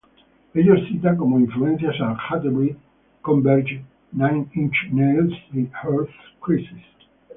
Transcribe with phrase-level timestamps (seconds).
[0.55, 2.75] Ellos citan como influencias a Hatebreed,
[3.21, 6.09] Converge, Nine Inch Nails y Earth
[6.43, 6.81] Crisis.